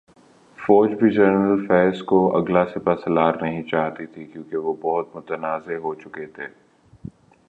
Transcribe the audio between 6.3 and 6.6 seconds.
تھے۔۔